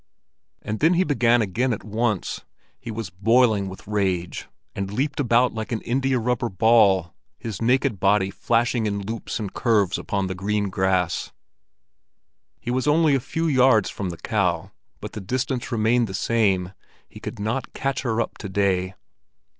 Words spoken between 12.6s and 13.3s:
was only a